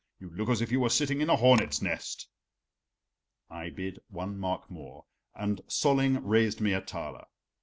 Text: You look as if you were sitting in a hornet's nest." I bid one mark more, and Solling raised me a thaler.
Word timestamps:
You 0.17 0.31
look 0.31 0.49
as 0.49 0.61
if 0.63 0.71
you 0.71 0.79
were 0.79 0.89
sitting 0.89 1.21
in 1.21 1.29
a 1.29 1.35
hornet's 1.35 1.79
nest." 1.79 2.27
I 3.51 3.69
bid 3.69 3.99
one 4.09 4.35
mark 4.39 4.67
more, 4.67 5.05
and 5.35 5.61
Solling 5.67 6.21
raised 6.25 6.59
me 6.59 6.73
a 6.73 6.81
thaler. 6.81 7.27